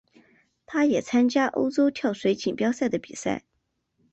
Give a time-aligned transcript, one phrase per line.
[0.65, 3.43] 他也参加欧洲跳水锦标赛的比赛。